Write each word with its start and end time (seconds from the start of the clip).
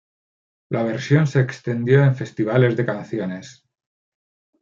La 0.71 0.81
versión 0.81 1.27
se 1.27 1.41
extendió 1.41 2.03
en 2.03 2.15
festivales 2.15 2.75
de 2.75 2.87
canciones. 2.87 3.67